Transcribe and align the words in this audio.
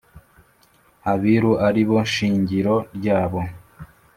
Abiru 1.11 1.51
aribo 1.67 1.97
shingiro 2.13 2.75
ryayo 2.95 3.41